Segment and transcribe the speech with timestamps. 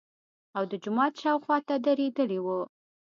[0.57, 2.59] او د جومات شاوخواته درېدلي وو.